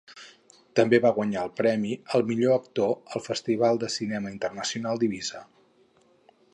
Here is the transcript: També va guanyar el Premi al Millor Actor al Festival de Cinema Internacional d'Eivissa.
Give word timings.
També 0.77 0.99
va 1.03 1.11
guanyar 1.17 1.43
el 1.47 1.51
Premi 1.59 1.91
al 2.19 2.25
Millor 2.31 2.55
Actor 2.61 2.97
al 3.17 3.25
Festival 3.29 3.83
de 3.85 3.93
Cinema 3.99 4.35
Internacional 4.37 5.05
d'Eivissa. 5.05 5.45